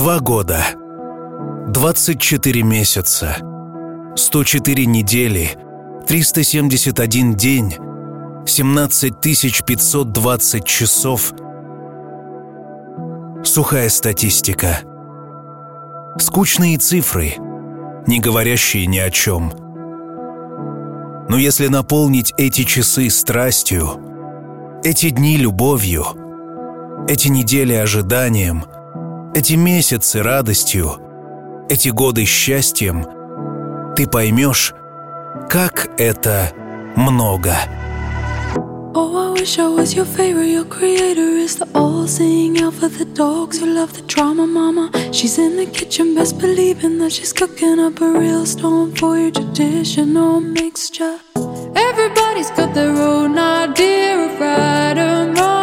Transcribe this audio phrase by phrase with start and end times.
[0.00, 0.64] Два года,
[1.68, 3.36] 24 месяца,
[4.16, 5.50] 104 недели,
[6.08, 7.74] 371 день,
[8.46, 11.34] 17 520 часов.
[13.44, 14.80] Сухая статистика.
[16.18, 17.34] Скучные цифры,
[18.06, 19.52] не говорящие ни о чем.
[21.28, 24.00] Но если наполнить эти часы страстью,
[24.82, 26.06] эти дни любовью,
[27.06, 28.64] эти недели ожиданием–
[29.34, 30.98] эти месяцы радостью,
[31.68, 33.06] эти годы счастьем,
[33.94, 34.74] ты поймешь,
[35.48, 36.52] как это
[36.96, 37.54] много.
[38.92, 40.50] Oh, I wish I was your favorite.
[40.50, 44.90] Your creator is the all-seeing out for the dogs who love the drama, mama.
[45.12, 49.30] She's in the kitchen, best believing that she's cooking up a real stone for your
[49.30, 51.20] traditional mixture.
[51.76, 55.59] Everybody's got their own idea of right and wrong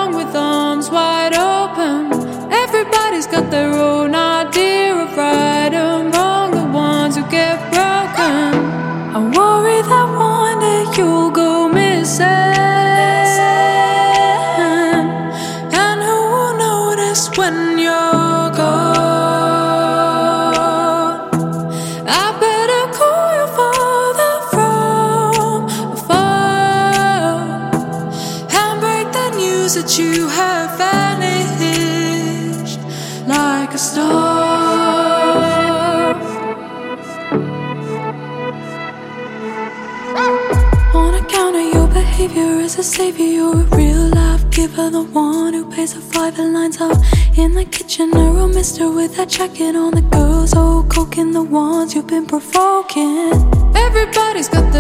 [42.67, 46.53] as a savior, you're a real life giver, the one who pays the five and
[46.53, 46.97] lines up
[47.37, 48.13] in the kitchen.
[48.13, 52.25] A real mister with that jacket on the girls, oh, coking the ones you've been
[52.25, 53.31] provoking.
[53.73, 54.76] Everybody's got their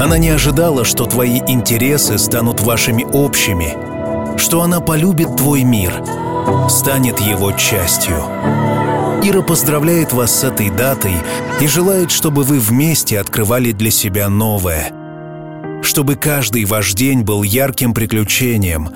[0.00, 3.76] Она не ожидала, что твои интересы станут вашими общими,
[4.38, 5.92] что она полюбит твой мир,
[6.70, 8.16] станет его частью.
[9.22, 11.16] Ира поздравляет вас с этой датой
[11.60, 14.90] и желает, чтобы вы вместе открывали для себя новое.
[15.82, 18.88] Чтобы каждый ваш день был ярким приключением.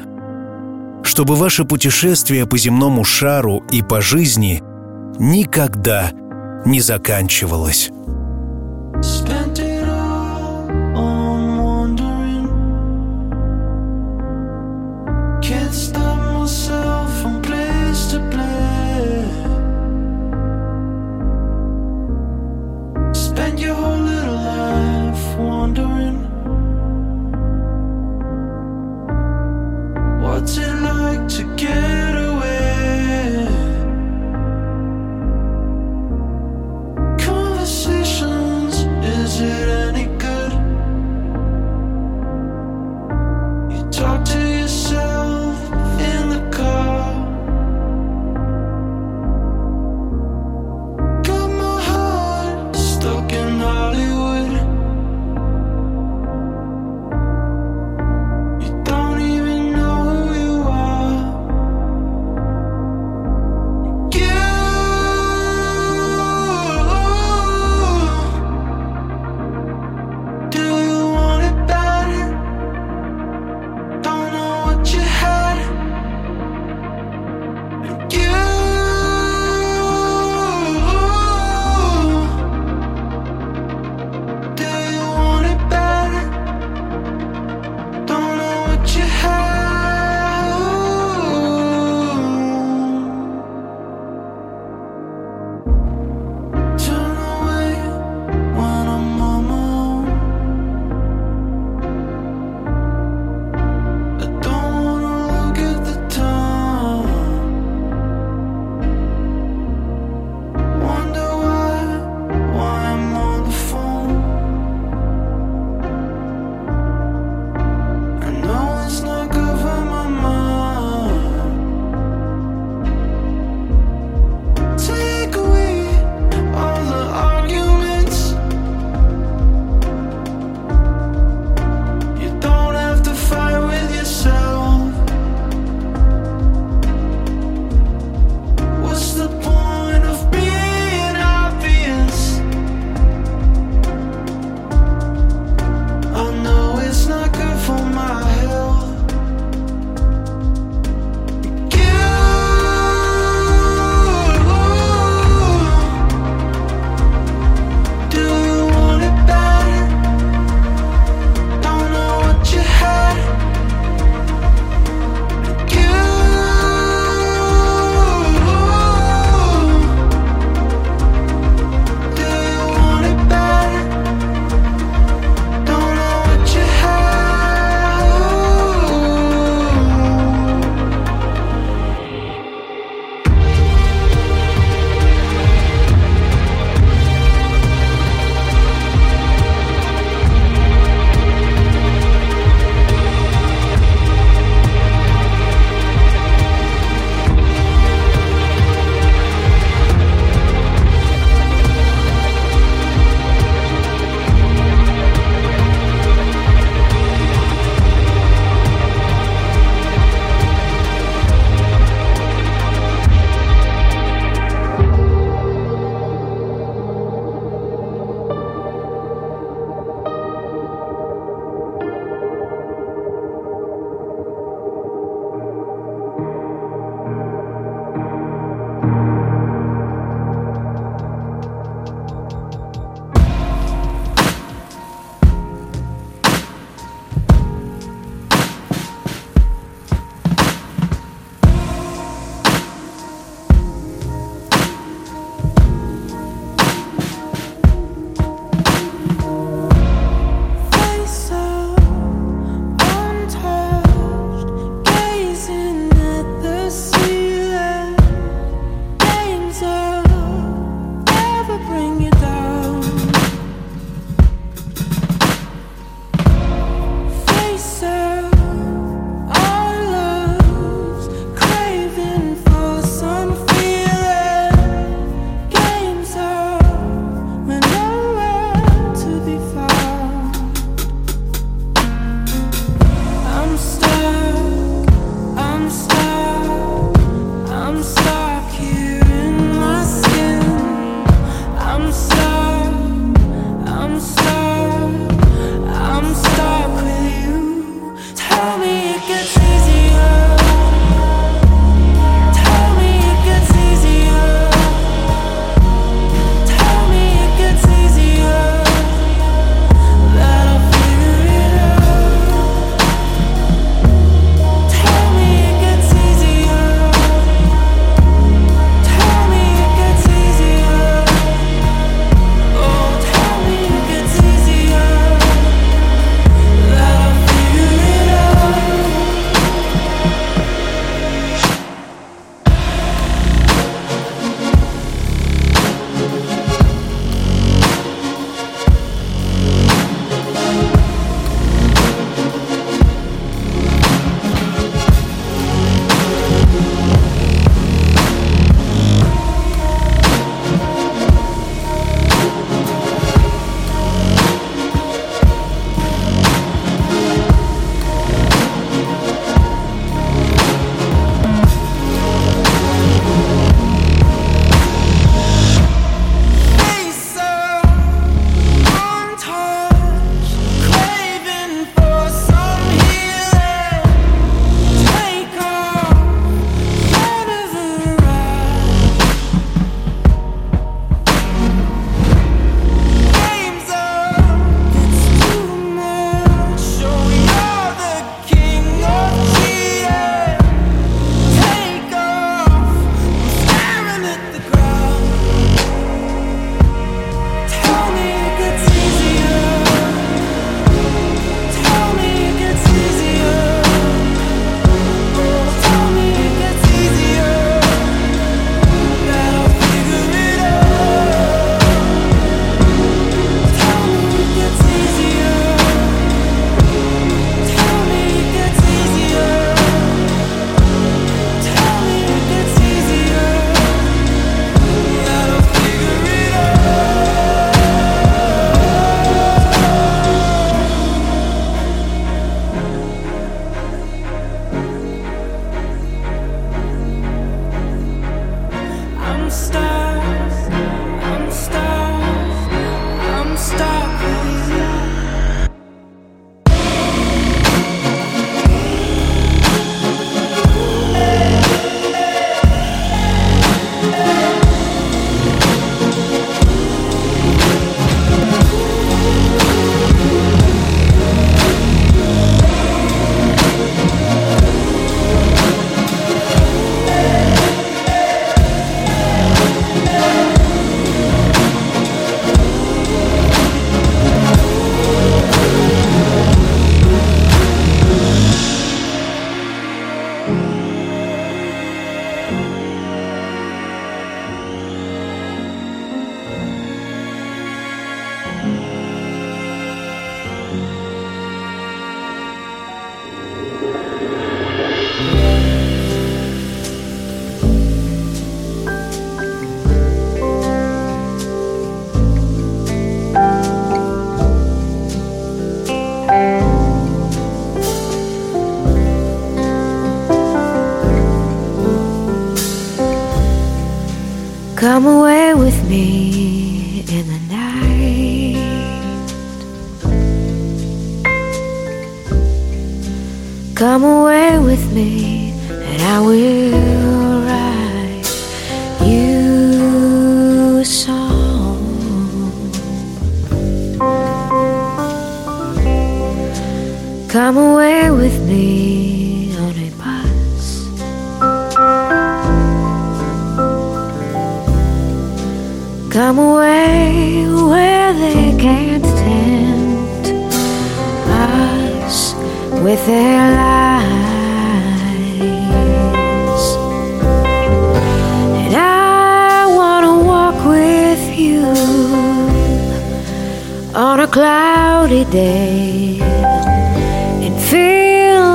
[1.03, 4.63] Чтобы ваше путешествие по земному шару и по жизни
[5.19, 6.13] никогда
[6.65, 7.91] не заканчивалось.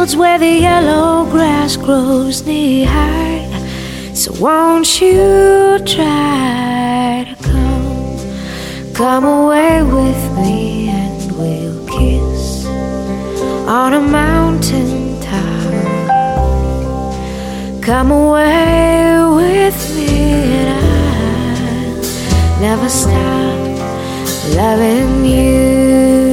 [0.10, 3.48] Fields where the yellow grass grows knee high.
[4.14, 12.66] So won't you try to come, come away with me and we'll kiss
[13.68, 15.74] on a mountain top.
[17.82, 20.08] Come away with me
[20.60, 20.70] and
[22.46, 23.60] I'll never stop
[24.56, 26.29] loving you.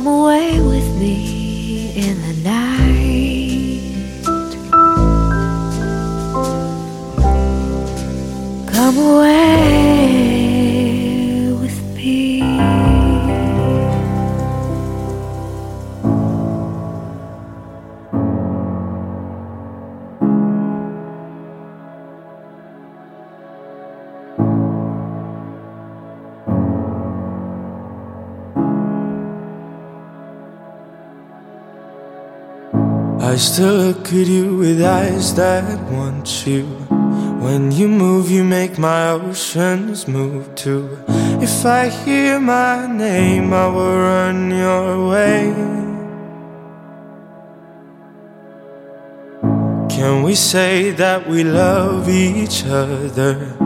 [0.00, 0.29] To
[33.40, 36.66] I still look at you with eyes that want you.
[37.40, 40.98] When you move, you make my oceans move too.
[41.40, 45.54] If I hear my name, I will run your way.
[49.88, 53.56] Can we say that we love each other?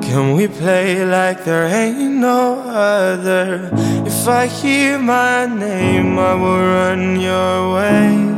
[0.00, 3.68] Can we play like there ain't no other?
[4.06, 8.33] If I hear my name, I will run your way.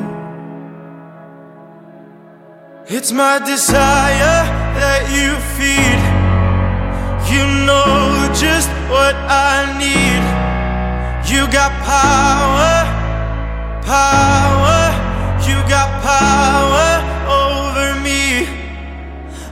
[2.89, 4.47] It's my desire
[4.79, 5.99] that you feed.
[7.27, 10.23] You know just what I need.
[11.27, 12.87] You got power,
[13.83, 14.95] power,
[15.43, 18.47] you got power over me.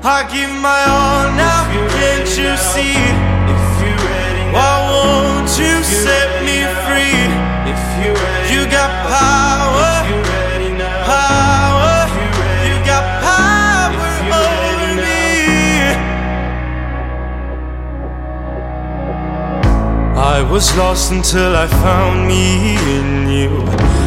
[0.07, 3.03] I give my all now, can't you see?
[4.55, 7.19] Why won't you set me free?
[7.67, 8.14] If you,
[8.55, 10.24] you got power, power,
[20.16, 23.64] I was lost until I found me in you.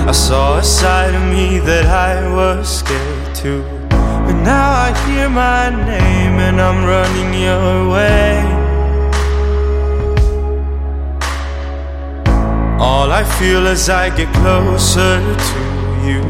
[0.07, 3.61] I saw a side of me that I was scared to.
[3.89, 8.39] But now I hear my name and I'm running your way.
[12.79, 15.61] All I feel as I get closer to
[16.07, 16.21] you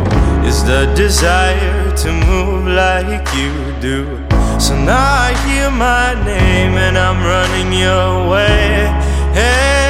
[0.44, 4.28] is the desire to move like you do.
[4.60, 9.17] So now I hear my name and I'm running your way.
[9.38, 9.87] É.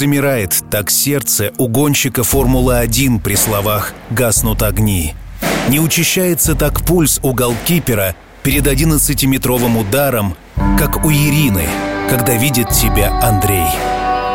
[0.00, 5.12] замирает так сердце у гонщика Формулы-1 при словах «гаснут огни».
[5.68, 10.36] Не учащается так пульс у голкипера перед 11-метровым ударом,
[10.78, 11.66] как у Ирины,
[12.08, 13.68] когда видит тебя Андрей.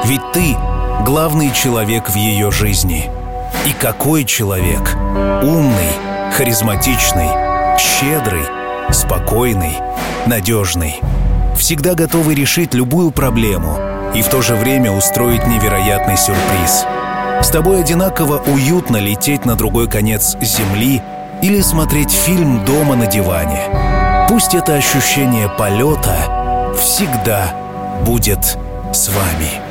[0.06, 0.56] Ведь ты—
[1.04, 3.10] главный человек в ее жизни.
[3.65, 4.95] И какой человек?
[5.41, 5.93] Умный,
[6.32, 7.30] харизматичный,
[7.80, 8.45] щедрый,
[8.91, 9.78] спокойный,
[10.28, 10.99] надежный.
[11.58, 13.80] Всегда готовый решить любую проблему
[14.15, 16.86] и в то же время устроить невероятный сюрприз.
[17.41, 21.01] С тобой одинаково уютно лететь на другой конец земли
[21.41, 23.60] или смотреть фильм дома на диване.
[24.30, 27.54] Пусть это ощущение полета всегда
[28.06, 28.58] будет
[28.93, 29.62] с вами.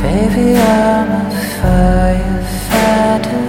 [0.00, 1.24] Baby, I'm a
[1.60, 3.48] firefighter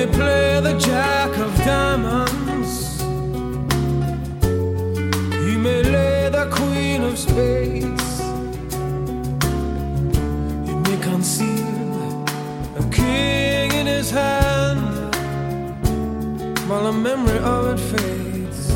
[0.00, 3.02] May play the jack of diamonds,
[5.44, 8.20] he may lay the queen of spades,
[10.66, 12.24] he may conceal
[12.78, 14.80] a king in his hand
[16.66, 18.70] while the memory of it fades.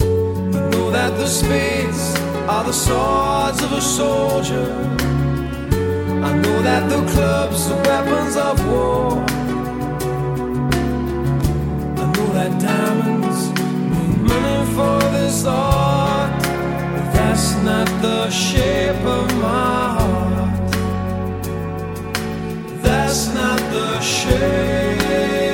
[0.00, 2.14] You know that the spades
[2.46, 5.03] are the swords of a soldier.
[6.64, 9.22] That the clubs are weapons of war.
[12.00, 13.40] I know that diamonds
[13.90, 20.70] mean money for this art, but that's not the shape of my heart.
[22.82, 25.53] That's not the shape.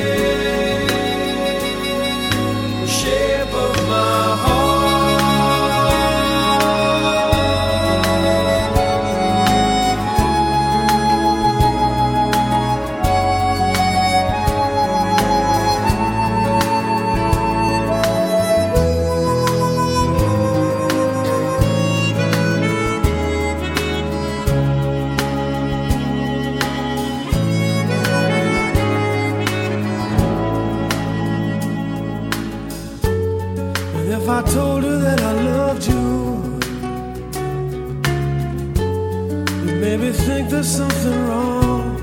[40.01, 41.97] There's something wrong.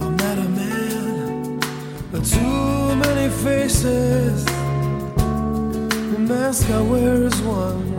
[0.00, 1.58] I'm not a man,
[2.12, 4.44] but too many faces.
[6.12, 7.89] The mask I wear is one.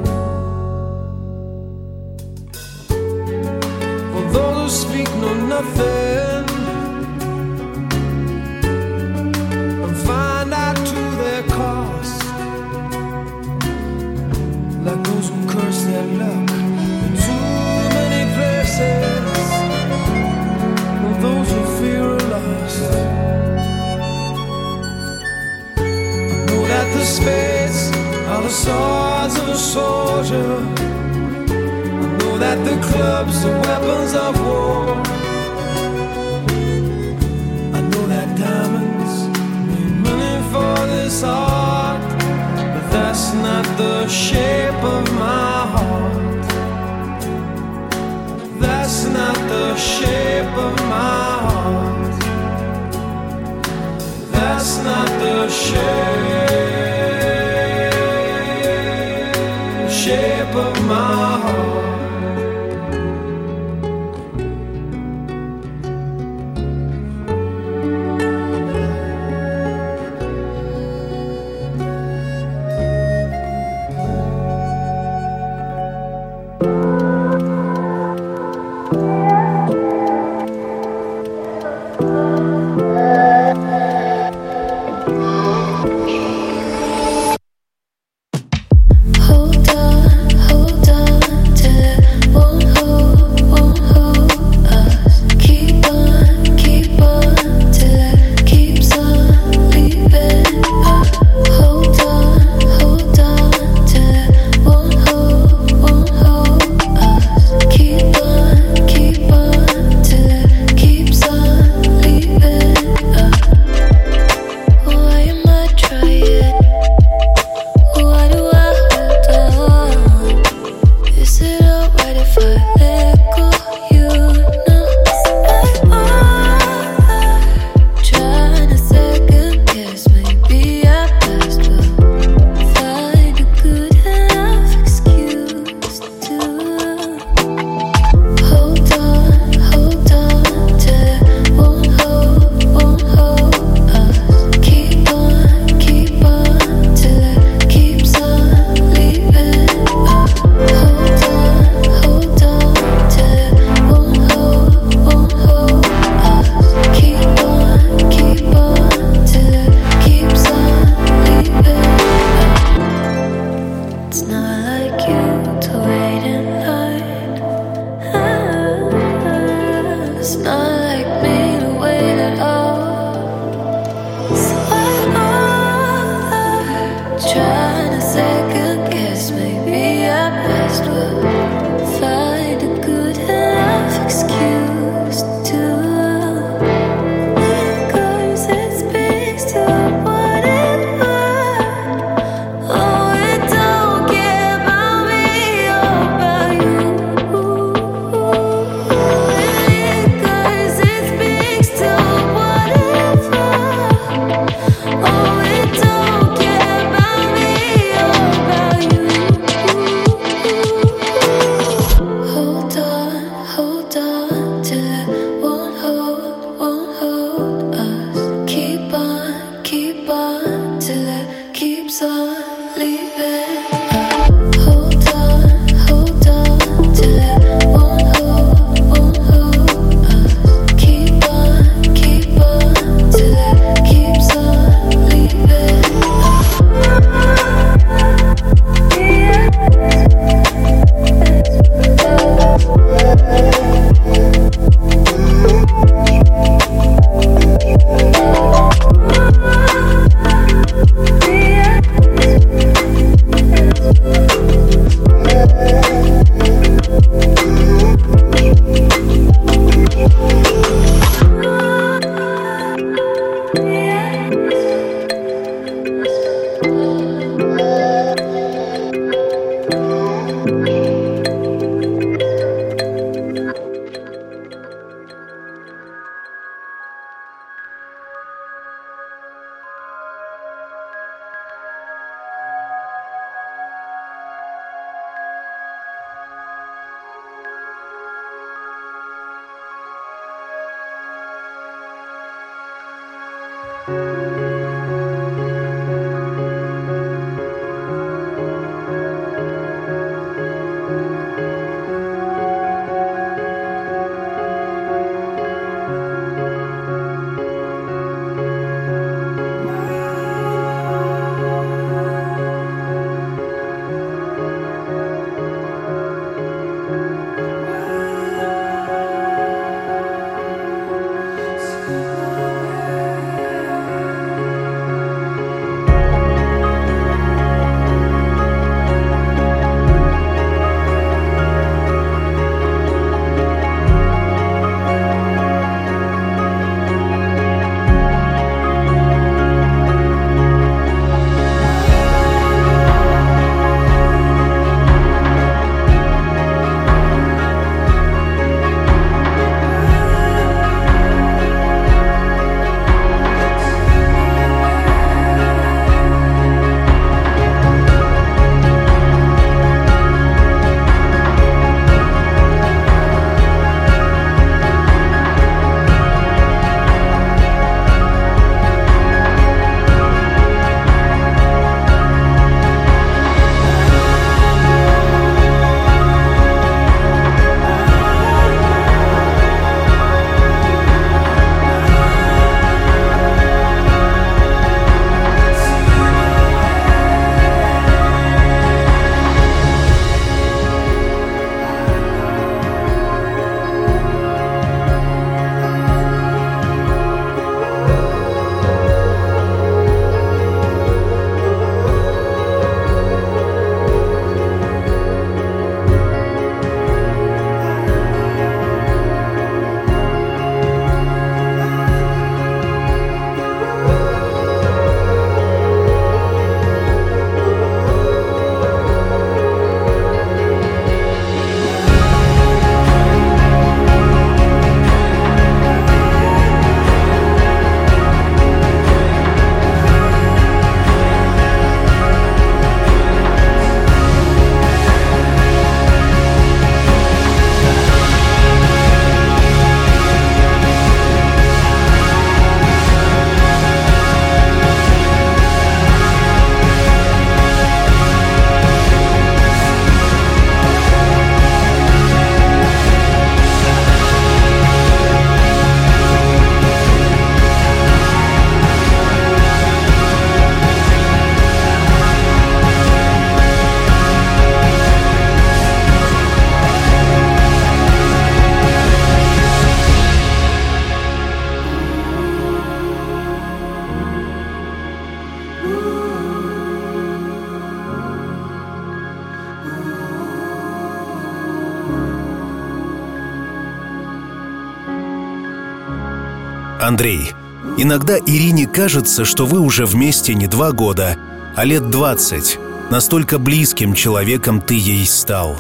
[487.02, 487.32] Андрей,
[487.80, 491.18] иногда Ирине кажется, что вы уже вместе не два года,
[491.56, 492.60] а лет двадцать.
[492.92, 495.60] Настолько близким человеком ты ей стал.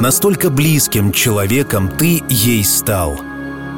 [0.00, 3.18] Настолько близким человеком ты ей стал.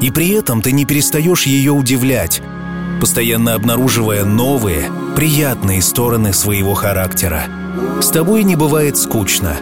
[0.01, 2.43] И при этом ты не перестаешь ее удивлять,
[3.01, 7.45] постоянно обнаруживая новые, приятные стороны своего характера.
[8.01, 9.57] С тобой не бывает скучно.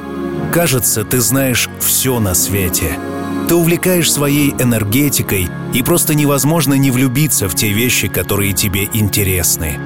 [0.52, 2.98] Кажется, ты знаешь все на свете—
[3.48, 9.78] ты увлекаешь своей энергетикой, и просто невозможно не влюбиться в те вещи, которые тебе интересны.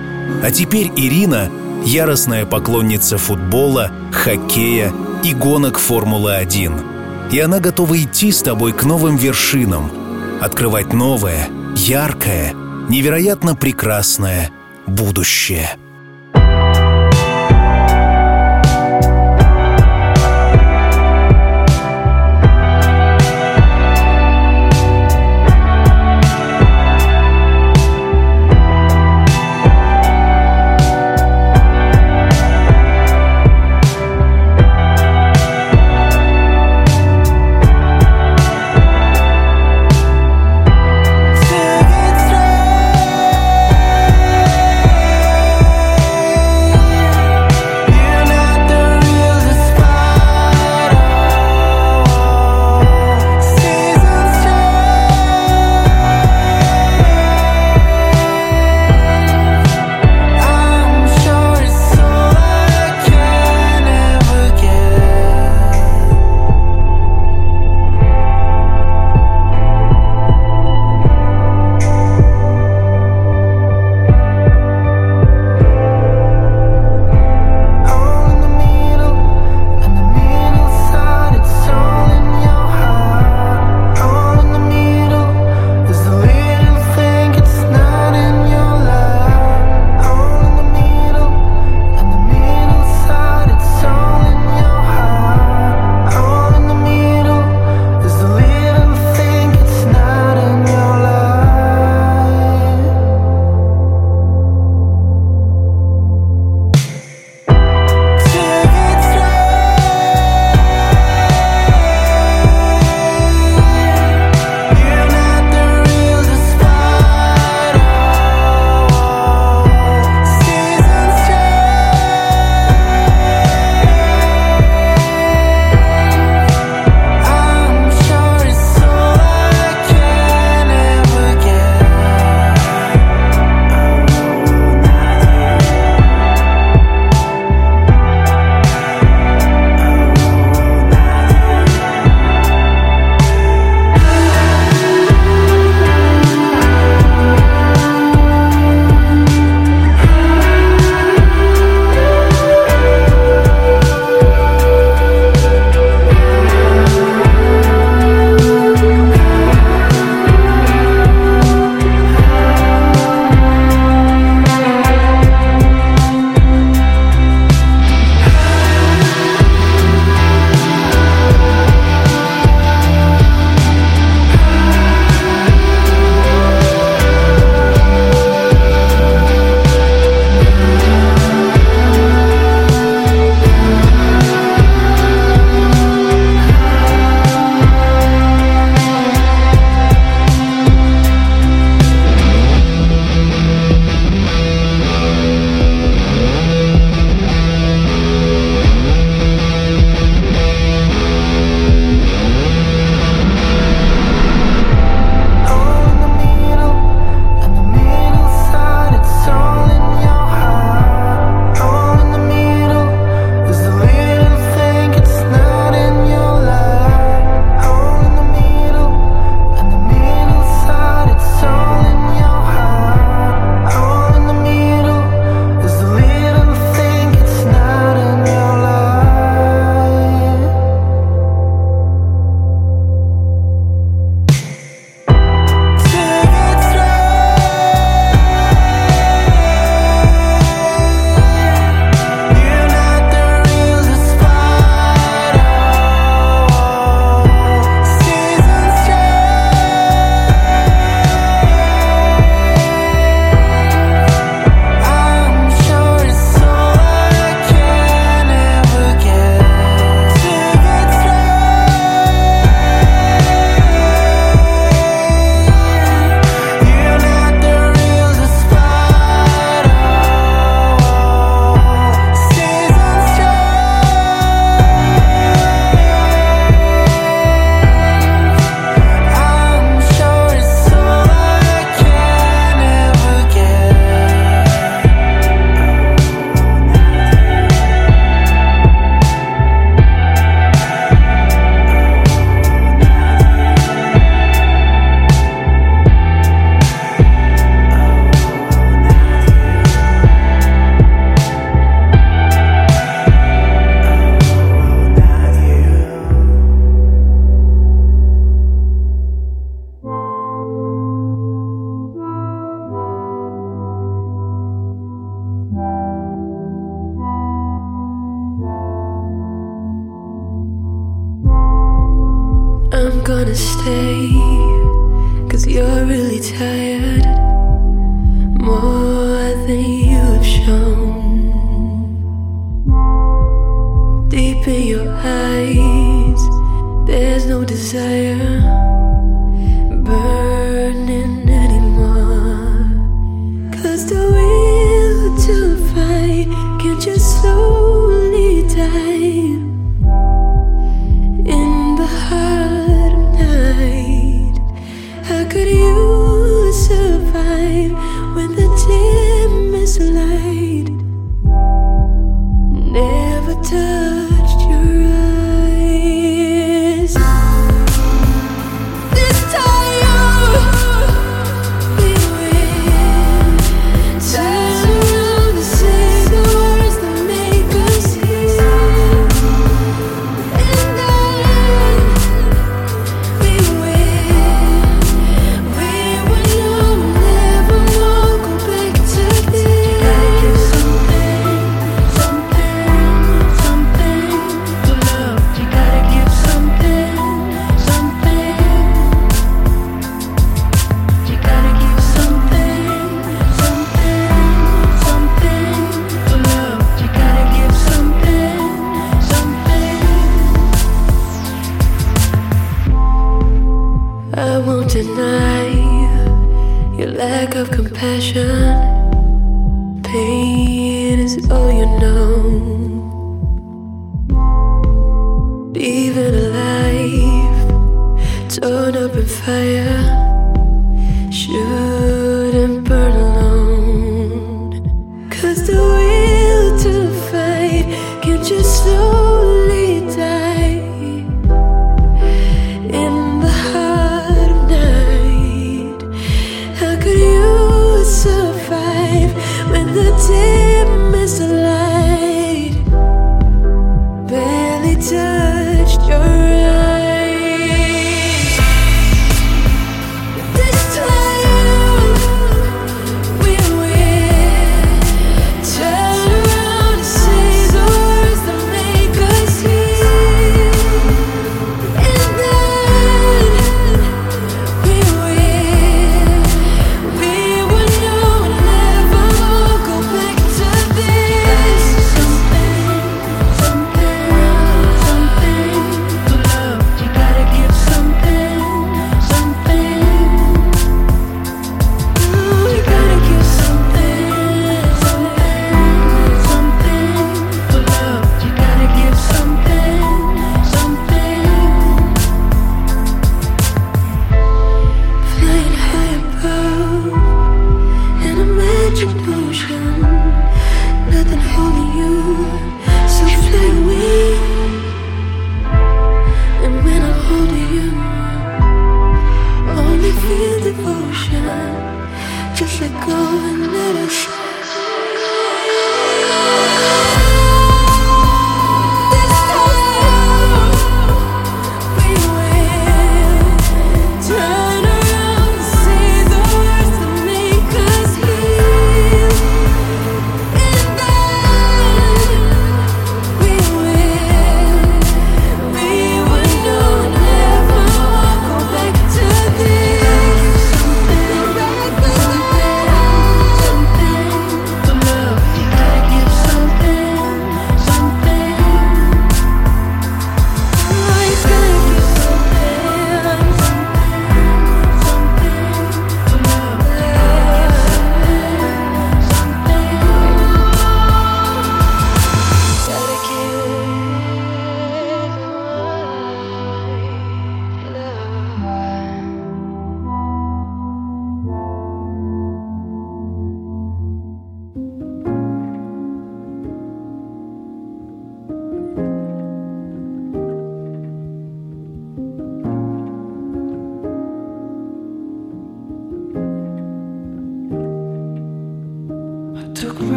[0.43, 1.51] А теперь Ирина—
[1.85, 4.93] яростная поклонница футбола, хоккея
[5.23, 7.31] и гонок Формулы-1.
[7.33, 9.91] И она готова идти с тобой к новым вершинам,
[10.41, 12.55] открывать новое, яркое,
[12.89, 14.51] невероятно прекрасное
[14.87, 15.77] будущее.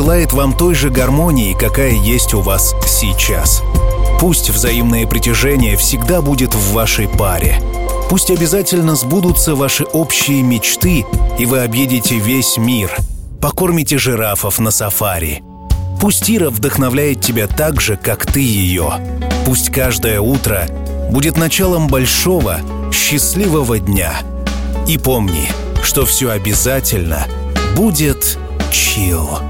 [0.00, 3.62] желает вам той же гармонии, какая есть у вас сейчас.
[4.18, 7.60] Пусть взаимное притяжение всегда будет в вашей паре.
[8.08, 11.04] Пусть обязательно сбудутся ваши общие мечты,
[11.38, 12.90] и вы объедете весь мир.
[13.42, 15.42] Покормите жирафов на сафари.
[16.00, 18.94] Пусть Ира вдохновляет тебя так же, как ты ее.
[19.44, 20.66] Пусть каждое утро
[21.10, 24.14] будет началом большого, счастливого дня.
[24.88, 25.46] И помни,
[25.82, 27.26] что все обязательно
[27.76, 28.38] будет
[28.72, 29.49] чил.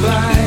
[0.00, 0.39] goodbye.